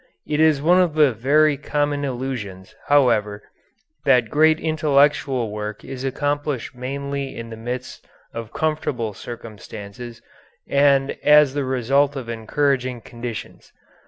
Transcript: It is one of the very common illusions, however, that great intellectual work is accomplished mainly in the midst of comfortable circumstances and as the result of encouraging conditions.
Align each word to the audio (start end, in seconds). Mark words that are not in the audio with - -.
It 0.25 0.39
is 0.39 0.63
one 0.63 0.79
of 0.81 0.95
the 0.95 1.13
very 1.13 1.57
common 1.57 2.03
illusions, 2.03 2.73
however, 2.87 3.43
that 4.03 4.31
great 4.31 4.59
intellectual 4.59 5.51
work 5.51 5.85
is 5.85 6.03
accomplished 6.03 6.73
mainly 6.73 7.35
in 7.37 7.51
the 7.51 7.55
midst 7.55 8.07
of 8.33 8.51
comfortable 8.51 9.13
circumstances 9.13 10.19
and 10.67 11.11
as 11.23 11.53
the 11.53 11.65
result 11.65 12.15
of 12.15 12.29
encouraging 12.29 13.01
conditions. 13.01 13.71